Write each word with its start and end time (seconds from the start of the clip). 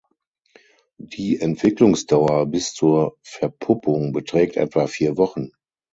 Die 0.97 1.39
Entwicklungsdauer 1.39 2.47
bis 2.47 2.73
zur 2.73 3.17
Verpuppung 3.21 4.13
beträgt 4.13 4.57
etwa 4.57 4.87
vier 4.87 5.15
Wochen. 5.15 5.51